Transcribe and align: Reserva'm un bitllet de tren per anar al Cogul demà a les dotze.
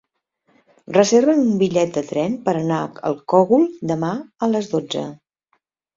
Reserva'm 0.95 1.41
un 1.41 1.51
bitllet 1.59 1.93
de 1.99 2.03
tren 2.13 2.37
per 2.47 2.55
anar 2.61 2.79
al 3.11 3.19
Cogul 3.35 3.69
demà 3.93 4.11
a 4.47 4.51
les 4.55 4.71
dotze. 4.73 5.05